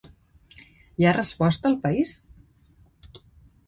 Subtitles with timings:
[1.03, 2.19] Hi ha resposta al país?